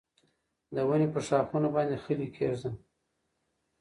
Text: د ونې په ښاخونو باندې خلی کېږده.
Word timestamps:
د 0.75 0.77
ونې 0.87 1.07
په 1.13 1.19
ښاخونو 1.27 1.67
باندې 1.75 2.01
خلی 2.03 2.27
کېږده. 2.35 2.71